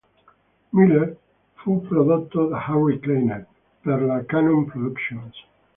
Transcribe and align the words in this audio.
Miller, 0.71 1.15
fu 1.57 1.79
prodotto 1.83 2.47
da 2.47 2.59
Harry 2.65 2.97
Kleiner 2.99 3.45
per 3.83 4.01
la 4.01 4.23
Canon 4.25 4.65
Productions. 4.65 5.45